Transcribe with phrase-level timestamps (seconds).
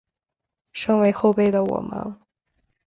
[0.73, 2.19] 身为后辈的我们